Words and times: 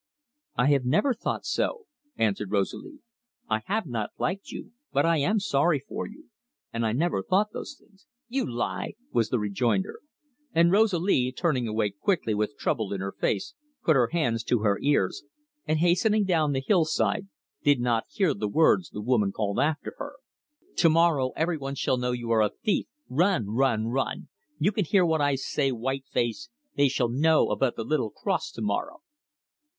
"I 0.55 0.65
have 0.71 0.83
never 0.83 1.13
thought 1.13 1.45
so," 1.45 1.85
answered 2.17 2.49
Rosalie. 2.49 3.01
"I 3.47 3.61
have 3.67 3.85
not 3.85 4.09
liked 4.17 4.49
you, 4.49 4.71
but 4.91 5.05
I 5.05 5.17
am 5.17 5.39
sorry 5.39 5.77
for 5.77 6.07
you, 6.07 6.31
and 6.73 6.83
I 6.87 6.91
never 6.91 7.21
thought 7.21 7.51
those 7.53 7.79
things." 7.79 8.07
"You 8.27 8.51
lie!" 8.51 8.95
was 9.13 9.29
the 9.29 9.37
rejoinder; 9.37 9.99
and 10.53 10.71
Rosalie, 10.71 11.31
turning 11.31 11.67
away 11.67 11.91
quickly 11.91 12.33
with 12.33 12.57
trouble 12.57 12.93
in 12.93 12.99
her 12.99 13.11
face, 13.11 13.53
put 13.85 13.95
her 13.95 14.07
hands 14.07 14.43
to 14.45 14.61
her 14.63 14.79
ears, 14.81 15.21
and, 15.67 15.77
hastening 15.77 16.25
down 16.25 16.53
the 16.53 16.63
hillside, 16.65 17.27
did 17.63 17.79
not 17.79 18.05
hear 18.09 18.33
the 18.33 18.47
words 18.49 18.89
the 18.89 19.01
woman 19.03 19.31
called 19.31 19.59
after 19.59 19.93
her. 19.99 20.13
"To 20.77 20.89
morrow 20.89 21.29
every 21.35 21.59
one 21.59 21.75
shall 21.75 21.97
know 21.97 22.11
you 22.11 22.31
are 22.31 22.41
a 22.41 22.49
thief. 22.49 22.87
Run, 23.07 23.49
run, 23.51 23.85
run! 23.89 24.29
You 24.57 24.71
can 24.71 24.85
hear 24.85 25.05
what 25.05 25.21
I 25.21 25.35
say, 25.35 25.71
white 25.71 26.05
face! 26.07 26.49
They 26.75 26.87
shall 26.87 27.09
know 27.09 27.49
about 27.49 27.75
the 27.75 27.83
little 27.85 28.09
cross 28.09 28.49
to 28.53 28.63
morrow." 28.63 29.01